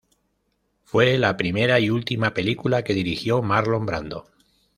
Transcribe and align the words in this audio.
Fue 0.83 1.15
la 1.19 1.37
primera 1.37 1.79
y 1.79 1.91
última 1.91 2.33
película 2.33 2.83
que 2.83 2.95
dirigió 2.95 3.43
Marlon 3.43 3.85
Brando. 3.85 4.25